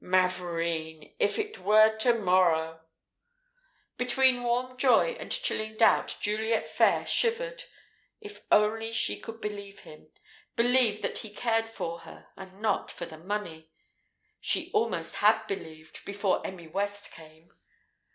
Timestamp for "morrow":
2.15-2.81